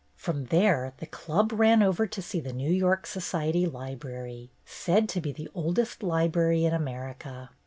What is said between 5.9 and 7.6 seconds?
library in America.